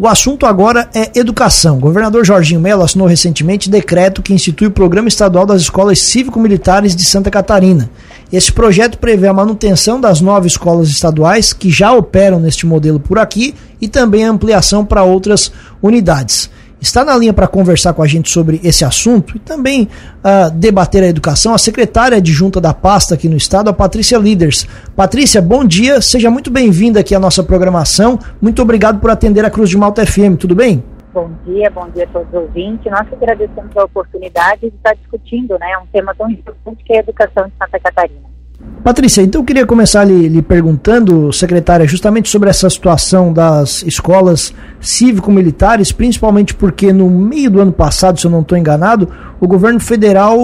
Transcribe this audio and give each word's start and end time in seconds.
O 0.00 0.06
assunto 0.06 0.46
agora 0.46 0.88
é 0.94 1.10
educação. 1.18 1.78
O 1.78 1.80
governador 1.80 2.24
Jorginho 2.24 2.60
Mello 2.60 2.84
assinou 2.84 3.08
recentemente 3.08 3.68
decreto 3.68 4.22
que 4.22 4.32
institui 4.32 4.68
o 4.68 4.70
Programa 4.70 5.08
Estadual 5.08 5.44
das 5.44 5.62
Escolas 5.62 5.98
Cívico-Militares 5.98 6.94
de 6.94 7.04
Santa 7.04 7.32
Catarina. 7.32 7.90
Esse 8.32 8.52
projeto 8.52 8.96
prevê 8.98 9.26
a 9.26 9.32
manutenção 9.32 10.00
das 10.00 10.20
nove 10.20 10.46
escolas 10.46 10.88
estaduais 10.88 11.52
que 11.52 11.68
já 11.68 11.92
operam 11.92 12.38
neste 12.38 12.64
modelo 12.64 13.00
por 13.00 13.18
aqui 13.18 13.56
e 13.80 13.88
também 13.88 14.24
a 14.24 14.30
ampliação 14.30 14.84
para 14.86 15.02
outras 15.02 15.50
unidades 15.82 16.48
está 16.80 17.04
na 17.04 17.16
linha 17.16 17.32
para 17.32 17.46
conversar 17.46 17.92
com 17.92 18.02
a 18.02 18.06
gente 18.06 18.30
sobre 18.30 18.60
esse 18.62 18.84
assunto 18.84 19.36
e 19.36 19.38
também 19.38 19.88
uh, 20.18 20.50
debater 20.52 21.02
a 21.02 21.06
educação, 21.06 21.54
a 21.54 21.58
secretária 21.58 22.18
adjunta 22.18 22.60
da 22.60 22.72
pasta 22.72 23.14
aqui 23.14 23.28
no 23.28 23.36
estado, 23.36 23.68
a 23.68 23.72
Patrícia 23.72 24.18
Leaders. 24.18 24.66
Patrícia, 24.94 25.42
bom 25.42 25.64
dia, 25.64 26.00
seja 26.00 26.30
muito 26.30 26.50
bem-vinda 26.50 27.00
aqui 27.00 27.14
à 27.14 27.20
nossa 27.20 27.42
programação. 27.42 28.18
Muito 28.40 28.62
obrigado 28.62 29.00
por 29.00 29.10
atender 29.10 29.44
a 29.44 29.50
Cruz 29.50 29.70
de 29.70 29.76
Malta 29.76 30.06
FM, 30.06 30.36
tudo 30.38 30.54
bem? 30.54 30.82
Bom 31.12 31.30
dia, 31.44 31.70
bom 31.70 31.88
dia 31.90 32.04
a 32.04 32.06
todos 32.08 32.28
os 32.28 32.34
ouvintes. 32.34 32.90
Nós 32.92 33.06
agradecemos 33.12 33.76
a 33.76 33.84
oportunidade 33.84 34.60
de 34.60 34.68
estar 34.68 34.94
discutindo 34.94 35.58
né, 35.58 35.76
um 35.82 35.86
tema 35.86 36.14
tão 36.14 36.30
importante 36.30 36.84
que 36.84 36.92
é 36.92 36.98
a 36.98 37.00
educação 37.00 37.46
de 37.48 37.52
Santa 37.58 37.80
Catarina. 37.80 38.37
Patrícia, 38.82 39.22
então 39.22 39.42
eu 39.42 39.44
queria 39.44 39.66
começar 39.66 40.02
lhe, 40.04 40.28
lhe, 40.28 40.40
perguntando, 40.40 41.32
secretária, 41.32 41.86
justamente 41.86 42.28
sobre 42.28 42.48
essa 42.48 42.70
situação 42.70 43.32
das 43.32 43.82
escolas 43.82 44.52
cívico-militares, 44.80 45.92
principalmente 45.92 46.54
porque 46.54 46.92
no 46.92 47.10
meio 47.10 47.50
do 47.50 47.60
ano 47.60 47.72
passado, 47.72 48.18
se 48.18 48.26
eu 48.26 48.30
não 48.30 48.40
estou 48.40 48.56
enganado, 48.56 49.08
o 49.40 49.46
governo 49.46 49.78
federal 49.78 50.38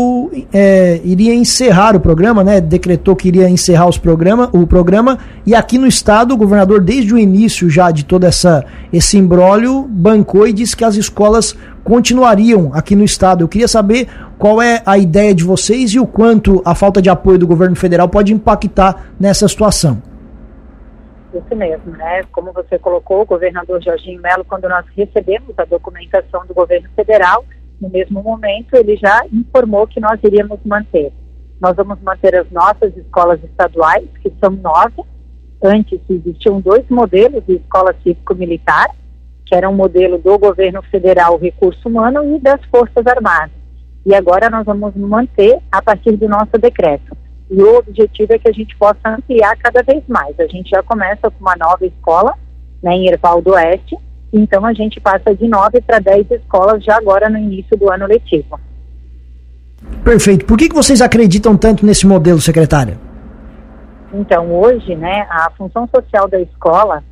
é, 0.52 1.00
iria 1.04 1.34
encerrar 1.34 1.96
o 1.96 2.00
programa, 2.00 2.44
né? 2.44 2.60
Decretou 2.60 3.16
que 3.16 3.28
iria 3.28 3.48
encerrar 3.48 3.88
os 3.88 3.98
programa, 3.98 4.50
o 4.52 4.66
programa, 4.66 5.18
e 5.46 5.54
aqui 5.54 5.78
no 5.78 5.86
estado 5.86 6.34
o 6.34 6.36
governador, 6.36 6.80
desde 6.82 7.14
o 7.14 7.18
início 7.18 7.70
já 7.70 7.90
de 7.90 8.04
todo 8.04 8.24
essa, 8.24 8.64
esse 8.92 9.16
imbróglio, 9.16 9.88
bancou 9.88 10.46
e 10.46 10.52
disse 10.52 10.76
que 10.76 10.84
as 10.84 10.96
escolas 10.96 11.56
continuariam 11.84 12.72
aqui 12.72 12.96
no 12.96 13.04
estado. 13.04 13.44
Eu 13.44 13.48
queria 13.48 13.68
saber 13.68 14.08
qual 14.38 14.60
é 14.60 14.82
a 14.84 14.98
ideia 14.98 15.34
de 15.34 15.44
vocês 15.44 15.92
e 15.92 16.00
o 16.00 16.06
quanto 16.06 16.62
a 16.64 16.74
falta 16.74 17.00
de 17.00 17.10
apoio 17.10 17.38
do 17.38 17.46
governo 17.46 17.76
federal 17.76 18.08
pode 18.08 18.32
impactar 18.32 19.12
nessa 19.20 19.46
situação. 19.46 20.02
Isso 21.34 21.56
mesmo, 21.56 21.92
né? 21.92 22.22
Como 22.32 22.52
você 22.52 22.78
colocou, 22.78 23.22
o 23.22 23.26
governador 23.26 23.82
Jorginho 23.82 24.20
Melo, 24.22 24.44
quando 24.44 24.68
nós 24.68 24.84
recebemos 24.96 25.52
a 25.58 25.64
documentação 25.64 26.46
do 26.46 26.54
governo 26.54 26.88
federal, 26.94 27.44
no 27.80 27.88
mesmo 27.90 28.22
momento 28.22 28.74
ele 28.74 28.96
já 28.96 29.22
informou 29.32 29.86
que 29.86 30.00
nós 30.00 30.18
iríamos 30.22 30.60
manter. 30.64 31.12
Nós 31.60 31.74
vamos 31.76 32.00
manter 32.02 32.36
as 32.36 32.50
nossas 32.50 32.96
escolas 32.96 33.42
estaduais, 33.42 34.06
que 34.22 34.32
são 34.40 34.50
nove. 34.50 35.02
Antes 35.62 36.00
existiam 36.08 36.60
dois 36.60 36.84
modelos 36.88 37.44
de 37.46 37.54
escola 37.54 37.94
cívico-militar, 38.02 38.86
que 39.46 39.54
era 39.54 39.68
um 39.68 39.74
modelo 39.74 40.18
do 40.18 40.38
governo 40.38 40.82
federal 40.82 41.38
recurso 41.38 41.88
humano 41.88 42.36
e 42.36 42.40
das 42.40 42.60
Forças 42.66 43.06
Armadas. 43.06 43.52
E 44.06 44.14
agora 44.14 44.50
nós 44.50 44.64
vamos 44.64 44.94
manter 44.96 45.58
a 45.70 45.80
partir 45.82 46.16
do 46.16 46.28
nosso 46.28 46.58
decreto. 46.58 47.16
E 47.50 47.62
o 47.62 47.78
objetivo 47.78 48.32
é 48.32 48.38
que 48.38 48.48
a 48.48 48.52
gente 48.52 48.76
possa 48.76 48.98
ampliar 49.06 49.56
cada 49.56 49.82
vez 49.82 50.02
mais. 50.08 50.38
A 50.40 50.46
gente 50.46 50.70
já 50.70 50.82
começa 50.82 51.30
com 51.30 51.40
uma 51.40 51.56
nova 51.56 51.84
escola, 51.86 52.34
né, 52.82 52.92
em 52.94 53.08
Erval 53.08 53.40
do 53.40 53.52
Oeste, 53.52 53.96
então 54.32 54.64
a 54.66 54.72
gente 54.72 55.00
passa 55.00 55.34
de 55.34 55.46
nove 55.46 55.80
para 55.80 55.98
dez 55.98 56.28
escolas 56.30 56.82
já 56.82 56.96
agora 56.96 57.28
no 57.28 57.38
início 57.38 57.76
do 57.76 57.90
ano 57.90 58.06
letivo. 58.06 58.58
Perfeito. 60.02 60.44
Por 60.44 60.58
que, 60.58 60.68
que 60.68 60.74
vocês 60.74 61.00
acreditam 61.00 61.56
tanto 61.56 61.84
nesse 61.84 62.06
modelo, 62.06 62.40
secretária? 62.40 62.98
Então, 64.12 64.52
hoje, 64.52 64.94
né, 64.94 65.26
a 65.30 65.50
função 65.56 65.88
social 65.94 66.28
da 66.28 66.40
escola 66.40 67.02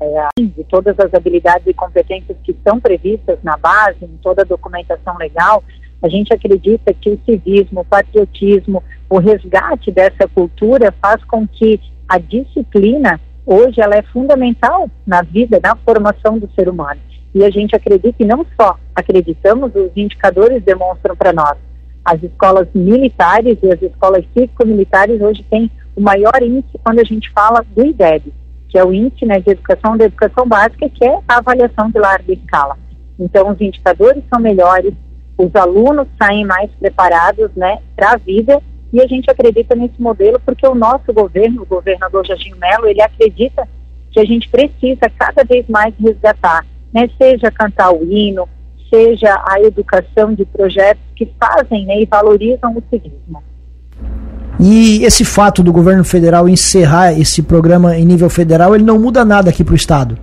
é, 0.00 0.28
de 0.40 0.64
todas 0.64 0.98
as 0.98 1.12
habilidades 1.12 1.66
e 1.66 1.74
competências 1.74 2.36
que 2.44 2.52
estão 2.52 2.80
previstas 2.80 3.38
na 3.42 3.56
base, 3.56 4.04
em 4.04 4.18
toda 4.22 4.42
a 4.42 4.46
documentação 4.46 5.16
legal, 5.16 5.62
a 6.02 6.08
gente 6.08 6.32
acredita 6.32 6.94
que 6.94 7.10
o 7.10 7.20
civismo, 7.24 7.80
o 7.80 7.84
patriotismo, 7.84 8.82
o 9.08 9.18
resgate 9.18 9.90
dessa 9.90 10.26
cultura 10.28 10.94
faz 11.00 11.22
com 11.24 11.46
que 11.46 11.80
a 12.08 12.18
disciplina, 12.18 13.20
hoje, 13.44 13.80
ela 13.80 13.96
é 13.96 14.02
fundamental 14.02 14.88
na 15.06 15.22
vida, 15.22 15.60
na 15.62 15.76
formação 15.76 16.38
do 16.38 16.50
ser 16.54 16.68
humano. 16.68 17.00
E 17.34 17.44
a 17.44 17.50
gente 17.50 17.76
acredita, 17.76 18.22
e 18.22 18.26
não 18.26 18.44
só 18.60 18.76
acreditamos, 18.94 19.74
os 19.74 19.90
indicadores 19.94 20.62
demonstram 20.62 21.14
para 21.14 21.32
nós. 21.32 21.56
As 22.04 22.20
escolas 22.22 22.66
militares 22.74 23.58
e 23.62 23.70
as 23.70 23.80
escolas 23.82 24.24
cívico-militares 24.32 25.20
hoje 25.20 25.44
têm 25.48 25.70
o 25.94 26.00
maior 26.00 26.42
índice 26.42 26.78
quando 26.82 26.98
a 26.98 27.04
gente 27.04 27.30
fala 27.30 27.64
do 27.76 27.84
IDEB, 27.84 28.32
que 28.70 28.78
é 28.78 28.84
o 28.84 28.92
índice 28.92 29.26
né, 29.26 29.40
de 29.40 29.50
educação 29.50 29.96
da 29.96 30.04
educação 30.04 30.46
básica, 30.46 30.88
que 30.88 31.04
é 31.04 31.18
a 31.28 31.38
avaliação 31.38 31.90
de 31.90 31.98
larga 31.98 32.32
escala. 32.32 32.78
Então, 33.18 33.50
os 33.50 33.60
indicadores 33.60 34.22
são 34.32 34.40
melhores, 34.40 34.94
os 35.36 35.54
alunos 35.56 36.06
saem 36.20 36.46
mais 36.46 36.70
preparados 36.78 37.50
né, 37.56 37.78
para 37.96 38.12
a 38.12 38.16
vida 38.16 38.62
e 38.92 39.00
a 39.00 39.06
gente 39.06 39.30
acredita 39.30 39.74
nesse 39.74 40.00
modelo 40.00 40.40
porque 40.44 40.66
o 40.66 40.74
nosso 40.74 41.12
governo, 41.12 41.62
o 41.62 41.66
governador 41.66 42.26
Jorginho 42.26 42.56
Melo, 42.56 42.86
ele 42.86 43.02
acredita 43.02 43.68
que 44.10 44.20
a 44.20 44.24
gente 44.24 44.48
precisa 44.48 45.10
cada 45.18 45.44
vez 45.44 45.66
mais 45.68 45.94
resgatar, 45.98 46.64
né, 46.92 47.08
seja 47.18 47.50
cantar 47.50 47.92
o 47.92 48.04
hino, 48.04 48.48
seja 48.88 49.42
a 49.48 49.60
educação 49.60 50.34
de 50.34 50.44
projetos 50.44 51.02
que 51.14 51.32
fazem 51.38 51.86
né, 51.86 52.00
e 52.00 52.06
valorizam 52.06 52.76
o 52.76 52.82
civismo. 52.90 53.42
E 54.62 55.02
esse 55.06 55.24
fato 55.24 55.62
do 55.62 55.72
governo 55.72 56.04
federal 56.04 56.46
encerrar 56.46 57.18
esse 57.18 57.42
programa 57.42 57.96
em 57.96 58.04
nível 58.04 58.28
federal, 58.28 58.74
ele 58.74 58.84
não 58.84 58.98
muda 58.98 59.24
nada 59.24 59.48
aqui 59.48 59.64
para 59.64 59.72
o 59.72 59.76
Estado? 59.76 60.18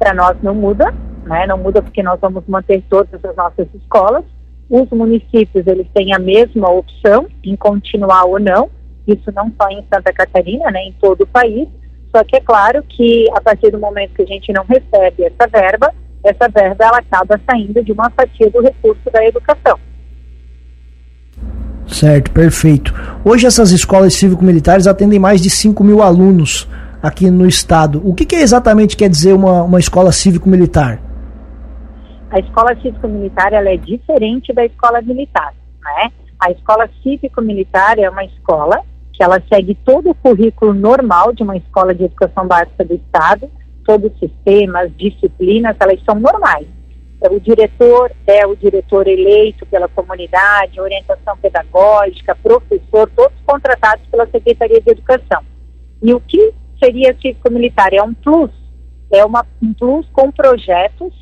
Para 0.00 0.12
nós 0.12 0.36
não 0.42 0.52
muda, 0.52 0.92
né? 1.24 1.46
não 1.46 1.56
muda 1.56 1.80
porque 1.80 2.02
nós 2.02 2.18
vamos 2.20 2.42
manter 2.48 2.82
todas 2.90 3.24
as 3.24 3.36
nossas 3.36 3.68
escolas. 3.72 4.24
Os 4.68 4.88
municípios, 4.90 5.64
eles 5.64 5.86
têm 5.94 6.12
a 6.12 6.18
mesma 6.18 6.68
opção 6.70 7.28
em 7.44 7.54
continuar 7.54 8.24
ou 8.24 8.40
não, 8.40 8.68
isso 9.06 9.30
não 9.32 9.52
só 9.60 9.68
em 9.68 9.84
Santa 9.92 10.12
Catarina, 10.12 10.68
né, 10.70 10.80
em 10.84 10.92
todo 11.00 11.22
o 11.22 11.26
país, 11.26 11.68
só 12.14 12.24
que 12.24 12.36
é 12.36 12.40
claro 12.40 12.82
que 12.88 13.28
a 13.32 13.40
partir 13.40 13.70
do 13.70 13.78
momento 13.78 14.14
que 14.14 14.22
a 14.22 14.26
gente 14.26 14.52
não 14.52 14.64
recebe 14.64 15.24
essa 15.24 15.48
verba, 15.48 15.92
essa 16.24 16.48
verba 16.48 16.84
ela 16.84 16.98
acaba 16.98 17.40
saindo 17.48 17.82
de 17.82 17.92
uma 17.92 18.10
fatia 18.10 18.50
do 18.50 18.60
recurso 18.60 19.10
da 19.12 19.24
educação. 19.24 19.78
Certo, 21.90 22.30
perfeito. 22.30 22.94
Hoje 23.24 23.46
essas 23.46 23.72
escolas 23.72 24.14
cívico-militares 24.14 24.86
atendem 24.86 25.18
mais 25.18 25.40
de 25.40 25.50
5 25.50 25.82
mil 25.82 26.02
alunos 26.02 26.68
aqui 27.02 27.30
no 27.30 27.46
estado. 27.46 28.00
O 28.04 28.14
que, 28.14 28.24
que 28.24 28.36
exatamente 28.36 28.96
quer 28.96 29.08
dizer 29.08 29.32
uma, 29.32 29.62
uma 29.64 29.78
escola 29.78 30.12
cívico-militar? 30.12 31.00
A 32.30 32.38
escola 32.38 32.76
cívico-militar 32.80 33.52
ela 33.52 33.70
é 33.70 33.76
diferente 33.76 34.52
da 34.52 34.64
escola 34.64 35.02
militar, 35.02 35.52
né? 35.82 36.12
A 36.38 36.50
escola 36.52 36.88
cívico-militar 37.02 37.98
é 37.98 38.08
uma 38.08 38.24
escola 38.24 38.80
que 39.12 39.22
ela 39.22 39.42
segue 39.52 39.74
todo 39.84 40.10
o 40.10 40.14
currículo 40.14 40.72
normal 40.72 41.32
de 41.32 41.42
uma 41.42 41.56
escola 41.56 41.94
de 41.94 42.04
educação 42.04 42.46
básica 42.46 42.84
do 42.84 42.94
estado, 42.94 43.50
todos 43.84 44.12
os 44.12 44.18
sistemas, 44.18 44.90
disciplinas, 44.96 45.76
elas 45.80 46.00
são 46.04 46.14
normais. 46.14 46.66
O 47.28 47.38
diretor 47.38 48.10
é 48.26 48.46
o 48.46 48.56
diretor 48.56 49.06
eleito 49.06 49.66
pela 49.66 49.88
comunidade, 49.88 50.80
orientação 50.80 51.36
pedagógica, 51.36 52.34
professor, 52.34 53.10
todos 53.14 53.36
contratados 53.44 54.06
pela 54.10 54.26
Secretaria 54.26 54.80
de 54.80 54.90
Educação. 54.90 55.42
E 56.02 56.14
o 56.14 56.20
que 56.20 56.54
seria 56.82 57.14
cívico-militar? 57.20 57.92
É 57.92 58.02
um 58.02 58.14
plus, 58.14 58.50
é 59.12 59.22
uma, 59.22 59.44
um 59.62 59.74
plus 59.74 60.06
com 60.12 60.32
projetos 60.32 61.12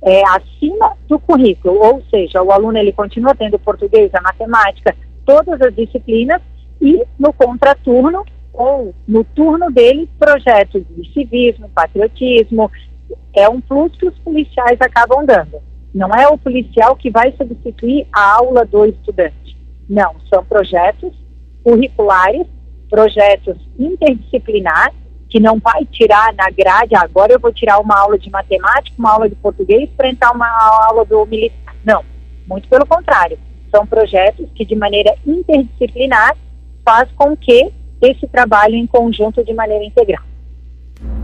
é, 0.00 0.22
acima 0.30 0.96
do 1.08 1.18
currículo, 1.18 1.76
ou 1.80 2.02
seja, 2.08 2.40
o 2.42 2.52
aluno 2.52 2.78
ele 2.78 2.92
continua 2.92 3.34
tendo 3.34 3.58
português, 3.58 4.10
a 4.14 4.20
matemática, 4.20 4.94
todas 5.24 5.60
as 5.60 5.74
disciplinas 5.74 6.40
e 6.80 7.04
no 7.18 7.32
contraturno 7.32 8.24
ou 8.52 8.94
no 9.08 9.24
turno 9.24 9.70
dele 9.70 10.08
projetos 10.18 10.82
de 10.90 11.12
civismo, 11.12 11.68
patriotismo, 11.70 12.70
é 13.34 13.48
um 13.48 13.60
plus 13.60 13.94
que 13.96 14.06
os 14.06 14.18
policiais 14.20 14.80
acabam 14.80 15.24
dando. 15.24 15.60
Não 15.94 16.08
é 16.08 16.26
o 16.28 16.38
policial 16.38 16.96
que 16.96 17.10
vai 17.10 17.32
substituir 17.32 18.06
a 18.12 18.36
aula 18.36 18.64
do 18.64 18.86
estudante. 18.86 19.56
Não, 19.88 20.14
são 20.32 20.44
projetos 20.44 21.12
curriculares, 21.62 22.46
projetos 22.88 23.56
interdisciplinares, 23.78 24.96
que 25.28 25.40
não 25.40 25.58
vai 25.58 25.84
tirar 25.86 26.34
na 26.34 26.50
grade, 26.50 26.94
agora 26.94 27.32
eu 27.32 27.40
vou 27.40 27.52
tirar 27.52 27.78
uma 27.78 27.98
aula 27.98 28.18
de 28.18 28.30
matemática, 28.30 28.94
uma 28.98 29.12
aula 29.12 29.28
de 29.28 29.34
português 29.36 29.88
para 29.96 30.10
entrar 30.10 30.30
uma 30.32 30.46
aula 30.86 31.06
do 31.06 31.24
militar. 31.24 31.74
Não, 31.84 32.04
muito 32.46 32.68
pelo 32.68 32.86
contrário. 32.86 33.38
São 33.70 33.86
projetos 33.86 34.46
que, 34.54 34.64
de 34.64 34.74
maneira 34.74 35.14
interdisciplinar, 35.26 36.36
faz 36.84 37.10
com 37.12 37.34
que 37.34 37.72
esse 38.02 38.26
trabalho 38.26 38.74
em 38.74 38.86
conjunto 38.86 39.42
de 39.42 39.54
maneira 39.54 39.84
integral. 39.84 40.22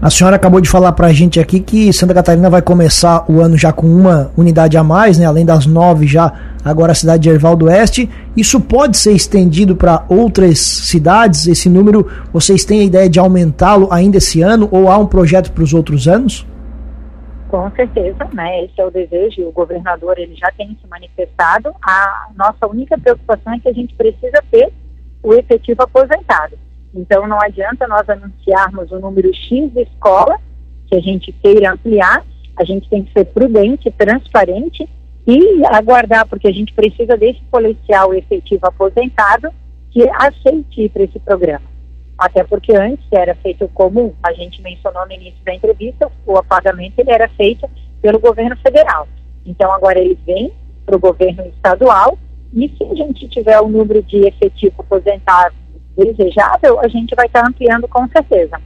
A 0.00 0.10
senhora 0.10 0.36
acabou 0.36 0.60
de 0.60 0.68
falar 0.68 0.92
para 0.92 1.08
a 1.08 1.12
gente 1.12 1.40
aqui 1.40 1.58
que 1.58 1.92
Santa 1.92 2.14
Catarina 2.14 2.48
vai 2.48 2.62
começar 2.62 3.28
o 3.28 3.40
ano 3.40 3.56
já 3.56 3.72
com 3.72 3.84
uma 3.88 4.30
unidade 4.36 4.76
a 4.76 4.84
mais, 4.84 5.18
né? 5.18 5.26
Além 5.26 5.44
das 5.44 5.66
nove 5.66 6.06
já 6.06 6.32
agora 6.64 6.92
a 6.92 6.94
cidade 6.94 7.24
de 7.24 7.28
Erval 7.28 7.56
do 7.56 7.64
Oeste. 7.64 8.08
Isso 8.36 8.60
pode 8.60 8.96
ser 8.96 9.10
estendido 9.10 9.74
para 9.74 10.04
outras 10.08 10.60
cidades? 10.60 11.48
Esse 11.48 11.68
número, 11.68 12.06
vocês 12.32 12.64
têm 12.64 12.82
a 12.82 12.84
ideia 12.84 13.10
de 13.10 13.18
aumentá-lo 13.18 13.88
ainda 13.90 14.18
esse 14.18 14.40
ano 14.40 14.68
ou 14.70 14.88
há 14.88 14.96
um 14.96 15.06
projeto 15.06 15.50
para 15.50 15.64
os 15.64 15.74
outros 15.74 16.06
anos? 16.06 16.46
Com 17.48 17.68
certeza, 17.72 18.24
né? 18.32 18.66
Esse 18.66 18.80
é 18.80 18.86
o 18.86 18.92
desejo 18.92 19.48
o 19.48 19.52
governador 19.52 20.16
ele 20.16 20.36
já 20.36 20.52
tem 20.56 20.78
se 20.80 20.88
manifestado. 20.88 21.74
A 21.82 22.28
nossa 22.36 22.68
única 22.68 22.96
preocupação 22.96 23.52
é 23.52 23.58
que 23.58 23.68
a 23.68 23.72
gente 23.72 23.92
precisa 23.96 24.40
ter 24.48 24.72
o 25.24 25.34
efetivo 25.34 25.82
aposentado. 25.82 26.56
Então 26.94 27.26
não 27.26 27.40
adianta 27.40 27.86
nós 27.86 28.08
anunciarmos 28.08 28.90
o 28.90 28.98
número 28.98 29.32
X 29.34 29.72
de 29.72 29.82
escola 29.82 30.38
que 30.88 30.96
a 30.96 31.00
gente 31.00 31.32
queira 31.32 31.72
ampliar, 31.72 32.24
a 32.56 32.64
gente 32.64 32.88
tem 32.88 33.04
que 33.04 33.12
ser 33.12 33.26
prudente, 33.26 33.90
transparente 33.90 34.88
e 35.26 35.64
aguardar, 35.66 36.26
porque 36.26 36.48
a 36.48 36.52
gente 36.52 36.72
precisa 36.72 37.16
desse 37.16 37.40
policial 37.50 38.14
efetivo 38.14 38.66
aposentado 38.66 39.50
que 39.90 40.08
aceite 40.08 40.82
ir 40.82 40.88
para 40.88 41.02
esse 41.02 41.18
programa. 41.18 41.66
Até 42.16 42.42
porque 42.42 42.74
antes 42.74 43.04
era 43.12 43.34
feito 43.36 43.68
como 43.74 44.16
a 44.22 44.32
gente 44.32 44.60
mencionou 44.62 45.06
no 45.06 45.12
início 45.12 45.38
da 45.44 45.54
entrevista, 45.54 46.10
o 46.26 46.36
apagamento 46.36 46.98
ele 46.98 47.12
era 47.12 47.28
feito 47.28 47.68
pelo 48.00 48.18
governo 48.18 48.56
federal. 48.56 49.06
Então 49.46 49.70
agora 49.72 49.98
ele 49.98 50.18
vem 50.26 50.52
para 50.84 50.96
o 50.96 50.98
governo 50.98 51.46
estadual 51.46 52.18
e 52.52 52.68
se 52.70 52.82
a 52.82 52.94
gente 52.94 53.28
tiver 53.28 53.60
o 53.60 53.68
número 53.68 54.02
de 54.02 54.26
efetivo 54.26 54.74
aposentado 54.78 55.54
desejável, 55.98 56.78
a 56.80 56.88
gente 56.88 57.14
vai 57.14 57.26
estar 57.26 57.46
ampliando 57.46 57.88
com 57.88 58.06
certeza. 58.08 58.58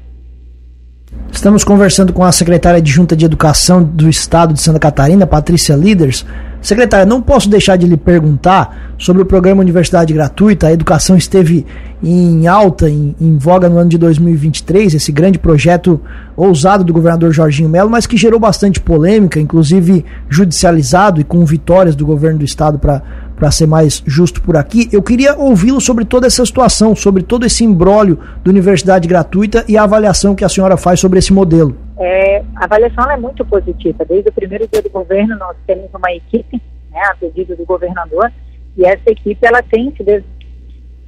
Estamos 1.31 1.65
conversando 1.65 2.13
com 2.13 2.25
a 2.25 2.31
secretária 2.31 2.79
adjunta 2.79 3.17
de 3.17 3.25
Educação 3.25 3.83
do 3.83 4.09
Estado 4.09 4.53
de 4.55 4.61
Santa 4.61 4.79
Catarina, 4.79 5.27
Patrícia 5.27 5.75
Líderes. 5.75 6.25
Secretária, 6.61 7.05
não 7.05 7.21
posso 7.21 7.49
deixar 7.49 7.77
de 7.77 7.87
lhe 7.87 7.97
perguntar 7.97 8.95
sobre 8.97 9.23
o 9.23 9.27
programa 9.27 9.63
Universidade 9.63 10.13
Gratuita. 10.13 10.69
A 10.69 10.73
educação 10.73 11.17
esteve 11.17 11.67
em 12.01 12.47
alta, 12.47 12.89
em, 12.89 13.17
em, 13.21 13.37
voga 13.37 13.69
no 13.69 13.79
ano 13.79 13.91
de 13.91 13.99
2023, 13.99 14.95
esse 14.95 15.11
grande 15.11 15.39
projeto 15.39 16.01
ousado 16.37 16.85
do 16.85 16.93
governador 16.93 17.33
Jorginho 17.33 17.69
Melo, 17.69 17.91
mas 17.91 18.07
que 18.07 18.17
gerou 18.17 18.39
bastante 18.39 18.79
polêmica, 18.79 19.41
inclusive 19.41 20.05
judicializado 20.29 21.21
e 21.21 21.25
com 21.25 21.45
vitórias 21.45 21.97
do 21.97 22.07
governo 22.07 22.39
do 22.39 22.45
estado 22.45 22.79
para 22.79 23.03
para 23.37 23.51
ser 23.51 23.67
mais 23.67 24.03
justo 24.07 24.41
por 24.43 24.57
aqui, 24.57 24.89
eu 24.93 25.03
queria 25.03 25.37
ouvi-lo 25.37 25.81
sobre 25.81 26.05
toda 26.05 26.27
essa 26.27 26.45
situação, 26.45 26.95
sobre 26.95 27.23
todo 27.23 27.45
esse 27.45 27.65
embrólio 27.65 28.19
da 28.45 28.51
universidade 28.51 29.09
gratuita 29.09 29.65
e 29.69 29.77
a 29.77 29.85
avaliação 29.85 30.35
que 30.35 30.45
a 30.45 30.49
senhora 30.49 30.77
faz 30.77 31.01
sobre 31.01 31.19
esse 31.19 31.33
modelo. 31.33 31.77
É, 31.99 32.43
a 32.57 32.65
avaliação 32.65 33.11
é 33.11 33.17
muito 33.17 33.45
positiva. 33.45 34.05
Desde 34.05 34.29
o 34.29 34.33
primeiro 34.33 34.67
dia 34.67 34.83
do 34.83 34.91
governo, 34.91 35.37
nós 35.39 35.57
temos 35.67 35.89
uma 35.95 36.13
equipe, 36.13 36.61
né, 36.91 37.01
a 37.11 37.15
pedido 37.15 37.57
do 37.57 37.65
governador, 37.65 38.33
e 38.77 38.85
essa 38.85 39.11
equipe 39.11 39.39
ela 39.43 39.63
tem 39.63 39.93
se, 39.97 40.03
de, 40.03 40.23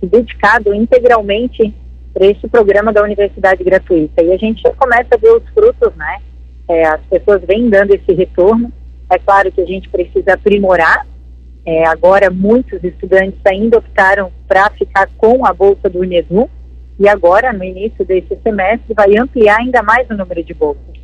se 0.00 0.06
dedicado 0.06 0.75
integralmente 0.75 1.75
para 2.12 2.26
esse 2.26 2.47
programa 2.47 2.93
da 2.93 3.03
universidade 3.03 3.65
gratuita. 3.65 4.23
E 4.23 4.32
a 4.32 4.37
gente 4.37 4.62
começa 4.76 5.09
a 5.15 5.17
ver 5.17 5.32
os 5.32 5.43
frutos, 5.53 5.93
né? 5.97 6.19
É, 6.69 6.87
as 6.87 7.00
pessoas 7.11 7.43
vêm 7.43 7.69
dando 7.69 7.94
esse 7.94 8.12
retorno. 8.12 8.73
É 9.11 9.19
claro 9.19 9.50
que 9.50 9.61
a 9.61 9.67
gente 9.67 9.88
precisa 9.88 10.35
aprimorar 10.35 11.05
é, 11.66 11.87
agora, 11.87 12.31
muitos 12.31 12.82
estudantes 12.84 13.40
ainda 13.46 13.78
optaram 13.78 14.31
para 14.46 14.70
ficar 14.70 15.08
com 15.16 15.46
a 15.46 15.52
bolsa 15.52 15.88
do 15.88 16.00
Unedu 16.00 16.49
e 16.99 17.08
agora, 17.08 17.52
no 17.52 17.64
início 17.64 18.05
desse 18.05 18.37
semestre, 18.43 18.93
vai 18.94 19.16
ampliar 19.16 19.58
ainda 19.61 19.82
mais 19.82 20.08
o 20.11 20.14
número 20.14 20.44
de 20.44 20.52
bolsas. 20.52 20.94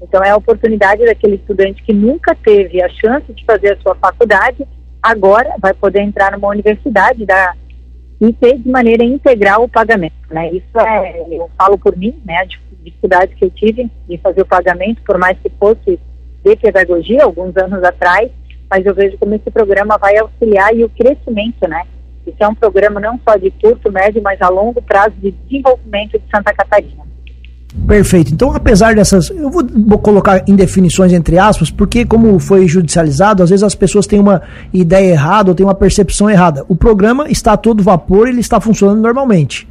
Então, 0.00 0.22
é 0.22 0.30
a 0.30 0.36
oportunidade 0.36 1.04
daquele 1.04 1.36
estudante 1.36 1.82
que 1.82 1.92
nunca 1.92 2.34
teve 2.34 2.80
a 2.82 2.88
chance 2.88 3.32
de 3.32 3.44
fazer 3.44 3.72
a 3.72 3.76
sua 3.78 3.94
faculdade, 3.96 4.66
agora 5.02 5.54
vai 5.58 5.74
poder 5.74 6.00
entrar 6.00 6.32
numa 6.32 6.48
universidade 6.48 7.26
da, 7.26 7.54
e 8.20 8.32
ter 8.32 8.58
de 8.58 8.68
maneira 8.68 9.04
integral 9.04 9.64
o 9.64 9.68
pagamento. 9.68 10.14
Né? 10.30 10.52
Isso 10.52 10.78
é, 10.78 11.26
eu 11.30 11.50
falo 11.58 11.76
por 11.76 11.96
mim, 11.96 12.14
né, 12.24 12.36
a 12.36 12.44
dificuldade 12.44 13.34
que 13.34 13.44
eu 13.44 13.50
tive 13.50 13.90
de 14.08 14.18
fazer 14.18 14.42
o 14.42 14.46
pagamento, 14.46 15.02
por 15.02 15.18
mais 15.18 15.36
que 15.40 15.50
fosse 15.58 15.98
de 16.44 16.56
pedagogia, 16.56 17.24
alguns 17.24 17.56
anos 17.56 17.82
atrás, 17.82 18.30
mas 18.74 18.84
eu 18.84 18.92
vejo 18.92 19.16
como 19.18 19.36
esse 19.36 19.48
programa 19.52 19.96
vai 19.98 20.16
auxiliar 20.16 20.74
e 20.74 20.82
o 20.82 20.88
crescimento, 20.88 21.68
né? 21.68 21.82
Isso 22.26 22.36
é 22.40 22.48
um 22.48 22.54
programa 22.56 22.98
não 22.98 23.20
só 23.22 23.36
de 23.36 23.48
curto, 23.52 23.92
médio, 23.92 24.20
mas 24.20 24.42
a 24.42 24.48
longo 24.48 24.82
prazo 24.82 25.14
de 25.22 25.30
desenvolvimento 25.30 26.18
de 26.18 26.24
Santa 26.34 26.52
Catarina. 26.52 27.04
Perfeito. 27.86 28.32
Então, 28.32 28.52
apesar 28.52 28.96
dessas, 28.96 29.30
eu 29.30 29.48
vou, 29.48 29.62
colocar 29.98 30.42
em 30.48 30.56
definições 30.56 31.12
entre 31.12 31.38
aspas, 31.38 31.70
porque 31.70 32.04
como 32.04 32.36
foi 32.40 32.66
judicializado, 32.66 33.44
às 33.44 33.50
vezes 33.50 33.62
as 33.62 33.76
pessoas 33.76 34.08
têm 34.08 34.18
uma 34.18 34.42
ideia 34.72 35.12
errada 35.12 35.50
ou 35.50 35.54
têm 35.54 35.64
uma 35.64 35.74
percepção 35.74 36.28
errada. 36.28 36.64
O 36.68 36.74
programa 36.74 37.28
está 37.28 37.52
a 37.52 37.56
todo 37.56 37.80
vapor, 37.80 38.26
ele 38.26 38.40
está 38.40 38.60
funcionando 38.60 39.00
normalmente. 39.00 39.68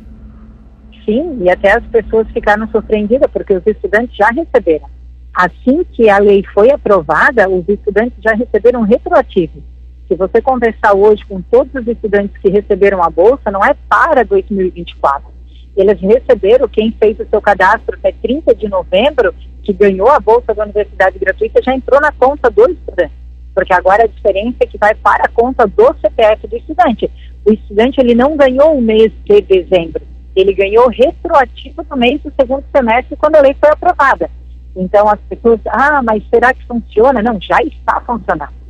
Sim, 1.03 1.39
e 1.41 1.49
até 1.49 1.75
as 1.75 1.83
pessoas 1.87 2.25
ficaram 2.29 2.65
surpreendidas 2.69 3.29
porque 3.33 3.53
os 3.53 3.67
estudantes 3.67 4.15
já 4.15 4.29
receberam. 4.29 4.87
Assim 5.33 5.83
que 5.83 6.09
a 6.09 6.19
lei 6.19 6.43
foi 6.53 6.69
aprovada, 6.69 7.49
os 7.49 7.67
estudantes 7.67 8.21
já 8.23 8.33
receberam 8.35 8.83
retroativo. 8.83 9.63
Se 10.07 10.15
você 10.15 10.39
conversar 10.41 10.93
hoje 10.93 11.25
com 11.25 11.41
todos 11.41 11.73
os 11.73 11.87
estudantes 11.87 12.37
que 12.37 12.49
receberam 12.49 13.01
a 13.03 13.09
bolsa, 13.09 13.49
não 13.49 13.65
é 13.65 13.75
para 13.89 14.23
2024. 14.23 15.33
Eles 15.75 15.99
receberam, 15.99 16.67
quem 16.67 16.91
fez 16.91 17.19
o 17.19 17.25
seu 17.27 17.41
cadastro 17.41 17.95
até 17.97 18.11
30 18.11 18.53
de 18.53 18.69
novembro, 18.69 19.33
que 19.63 19.73
ganhou 19.73 20.09
a 20.09 20.19
bolsa 20.19 20.53
da 20.53 20.65
universidade 20.65 21.17
gratuita, 21.17 21.63
já 21.63 21.73
entrou 21.73 21.99
na 21.99 22.11
conta 22.11 22.51
do 22.51 22.69
estudante. 22.69 23.13
Porque 23.55 23.73
agora 23.73 24.03
a 24.03 24.07
diferença 24.07 24.57
é 24.59 24.67
que 24.67 24.77
vai 24.77 24.93
para 24.93 25.23
a 25.25 25.29
conta 25.29 25.65
do 25.65 25.95
CPF 25.99 26.47
do 26.47 26.57
estudante. 26.57 27.09
O 27.43 27.51
estudante 27.51 27.99
ele 27.99 28.13
não 28.13 28.37
ganhou 28.37 28.77
o 28.77 28.81
mês 28.81 29.11
de 29.25 29.41
dezembro, 29.41 30.01
ele 30.35 30.53
ganhou 30.53 30.87
retroativo 30.89 31.83
no 31.89 31.97
mês 31.97 32.21
do 32.21 32.31
segundo 32.39 32.63
semestre 32.75 33.15
quando 33.15 33.35
a 33.35 33.41
lei 33.41 33.55
foi 33.59 33.69
aprovada. 33.69 34.29
Então 34.75 35.07
as 35.07 35.19
pessoas, 35.29 35.59
ah, 35.67 36.01
mas 36.03 36.23
será 36.29 36.53
que 36.53 36.65
funciona? 36.65 37.21
Não, 37.21 37.39
já 37.39 37.57
está 37.61 38.01
funcionando. 38.01 38.63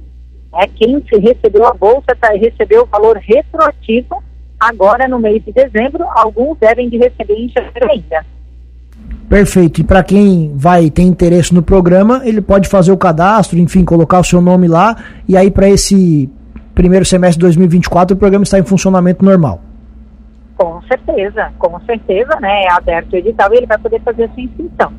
É, 0.56 0.68
quem 0.68 1.04
recebeu 1.12 1.66
a 1.66 1.74
bolsa 1.74 2.16
tá, 2.20 2.30
recebeu 2.30 2.84
o 2.84 2.86
valor 2.86 3.18
retroativo 3.18 4.22
agora 4.60 5.08
no 5.08 5.20
mês 5.20 5.44
de 5.44 5.52
dezembro, 5.52 6.06
alguns 6.16 6.58
devem 6.60 6.90
de 6.90 6.98
receber 6.98 7.34
em 7.34 7.50
janeiro 7.50 7.92
ainda. 7.92 8.26
Perfeito. 9.28 9.82
E 9.82 9.84
para 9.84 10.04
quem 10.04 10.54
vai 10.56 10.90
ter 10.90 11.02
interesse 11.02 11.54
no 11.54 11.64
programa, 11.64 12.22
ele 12.24 12.42
pode 12.42 12.70
fazer 12.70 12.92
o 12.92 12.98
cadastro, 12.98 13.58
enfim, 13.58 13.84
colocar 13.84 14.20
o 14.20 14.24
seu 14.24 14.42
nome 14.42 14.68
lá 14.68 14.96
e 15.28 15.36
aí 15.36 15.50
para 15.50 15.68
esse 15.68 16.30
primeiro 16.76 17.06
semestre 17.06 17.40
de 17.40 17.46
2024 17.46 18.16
o 18.16 18.20
programa 18.20 18.44
está 18.44 18.60
em 18.60 18.64
funcionamento 18.64 19.26
normal. 19.26 19.60
Com 20.56 20.82
certeza, 20.84 21.52
com 21.58 21.80
certeza, 21.82 22.40
né? 22.40 22.64
É 22.64 22.72
aberto 22.72 23.14
o 23.14 23.16
edital 23.18 23.52
e 23.54 23.58
ele 23.58 23.66
vai 23.66 23.78
poder 23.80 24.00
fazer 24.02 24.26
a 24.26 24.30
sua 24.30 24.44
inscrição 24.44 24.94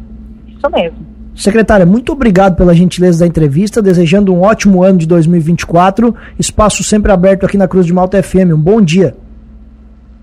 isso 0.65 0.71
mesmo. 0.71 1.15
Secretária, 1.35 1.85
muito 1.85 2.13
obrigado 2.13 2.57
pela 2.57 2.75
gentileza 2.75 3.21
da 3.21 3.27
entrevista, 3.27 3.83
desejando 3.83 4.33
um 4.33 4.43
ótimo 4.43 4.85
ano 4.85 4.99
de 4.99 5.07
2024. 5.07 6.15
Espaço 6.39 6.85
sempre 6.85 7.11
aberto 7.11 7.45
aqui 7.45 7.57
na 7.57 7.67
Cruz 7.67 7.87
de 7.87 7.93
Malta 7.93 8.23
FM. 8.23 8.53
Um 8.55 8.61
bom 8.61 8.81
dia. 8.81 9.17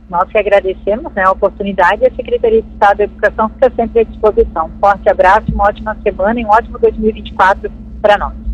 Nós 0.09 0.29
que 0.29 0.37
agradecemos 0.37 1.11
né, 1.13 1.23
a 1.25 1.31
oportunidade 1.31 2.03
e 2.03 2.07
a 2.07 2.15
Secretaria 2.15 2.61
de 2.61 2.67
Estado 2.69 2.97
da 2.97 3.03
Educação 3.05 3.49
fica 3.49 3.71
sempre 3.75 4.01
à 4.01 4.03
disposição. 4.03 4.67
Um 4.67 4.79
forte 4.79 5.09
abraço, 5.09 5.51
uma 5.53 5.65
ótima 5.65 5.97
semana 6.01 6.39
e 6.39 6.45
um 6.45 6.49
ótimo 6.49 6.79
2024 6.79 7.71
para 8.01 8.17
nós. 8.17 8.50